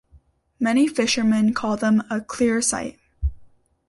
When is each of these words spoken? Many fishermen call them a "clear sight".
Many 0.59 0.87
fishermen 0.87 1.53
call 1.53 1.77
them 1.77 2.01
a 2.09 2.21
"clear 2.21 2.59
sight". 2.59 2.97